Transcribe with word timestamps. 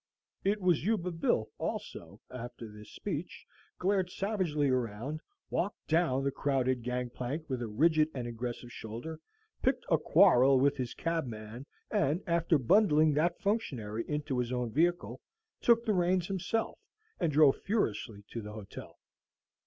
It 0.43 0.59
was 0.59 0.83
Yuba 0.83 1.11
Bill, 1.11 1.49
also, 1.59 2.19
after 2.31 2.67
this 2.67 2.89
speech, 2.89 3.45
glared 3.77 4.09
savagely 4.09 4.67
around, 4.67 5.21
walked 5.51 5.87
down 5.87 6.23
the 6.23 6.31
crowded 6.31 6.81
gang 6.81 7.11
plank 7.11 7.47
with 7.47 7.61
a 7.61 7.67
rigid 7.67 8.09
and 8.15 8.25
aggressive 8.27 8.71
shoulder, 8.71 9.19
picked 9.61 9.85
a 9.91 9.99
quarrel 9.99 10.59
with 10.59 10.75
his 10.77 10.95
cabman, 10.95 11.67
and, 11.91 12.23
after 12.25 12.57
bundling 12.57 13.13
that 13.13 13.39
functionary 13.41 14.03
into 14.09 14.39
his 14.39 14.51
own 14.51 14.71
vehicle, 14.71 15.21
took 15.61 15.85
the 15.85 15.93
reins 15.93 16.25
himself, 16.25 16.79
and 17.19 17.31
drove 17.31 17.57
furiously 17.61 18.23
to 18.31 18.39
his 18.39 18.47
hotel. 18.47 18.97